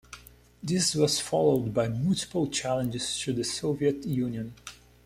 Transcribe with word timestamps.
This 0.63 0.95
was 0.95 1.19
followed 1.19 1.75
by 1.75 1.87
multiple 1.87 2.47
challenges 2.47 3.19
to 3.19 3.33
the 3.33 3.43
Soviet 3.43 4.03
Union. 4.03 4.55